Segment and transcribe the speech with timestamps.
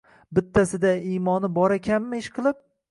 [0.37, 2.65] Bittasida imoni borakanmi ishqilib